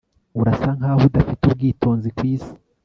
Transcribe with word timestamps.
urasa 0.39 0.69
nkaho 0.77 1.01
udafite 1.09 1.41
ubwitonzi 1.45 2.07
kwisi 2.17 2.53